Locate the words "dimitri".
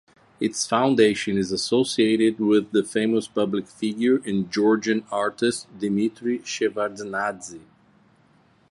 5.77-6.39